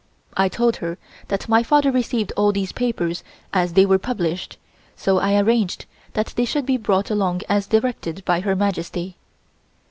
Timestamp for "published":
3.99-4.57